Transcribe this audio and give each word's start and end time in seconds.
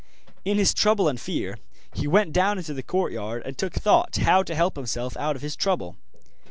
In 0.43 0.57
his 0.57 0.73
trouble 0.73 1.07
and 1.07 1.21
fear 1.21 1.59
he 1.93 2.07
went 2.07 2.33
down 2.33 2.57
into 2.57 2.73
the 2.73 2.81
courtyard 2.81 3.43
and 3.45 3.55
took 3.55 3.73
thought 3.75 4.15
how 4.17 4.41
to 4.41 4.55
help 4.55 4.75
himself 4.75 5.15
out 5.15 5.35
of 5.35 5.43
his 5.43 5.55
trouble. 5.55 5.95